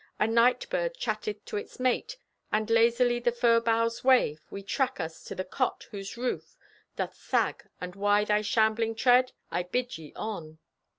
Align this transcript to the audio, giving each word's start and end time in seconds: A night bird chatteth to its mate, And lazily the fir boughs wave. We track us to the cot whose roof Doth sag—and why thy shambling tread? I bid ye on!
A 0.19 0.25
night 0.25 0.67
bird 0.71 0.95
chatteth 0.97 1.45
to 1.45 1.57
its 1.57 1.79
mate, 1.79 2.17
And 2.51 2.71
lazily 2.71 3.19
the 3.19 3.31
fir 3.31 3.59
boughs 3.59 4.03
wave. 4.03 4.41
We 4.49 4.63
track 4.63 4.99
us 4.99 5.23
to 5.25 5.35
the 5.35 5.43
cot 5.45 5.85
whose 5.91 6.17
roof 6.17 6.55
Doth 6.95 7.13
sag—and 7.13 7.95
why 7.95 8.25
thy 8.25 8.41
shambling 8.41 8.95
tread? 8.95 9.33
I 9.51 9.61
bid 9.61 9.99
ye 9.99 10.11
on! 10.15 10.57